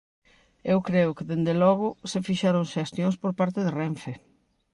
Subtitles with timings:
[0.71, 4.13] Eu creo que, dende logo, se fixeron xestións por parte de Renfe.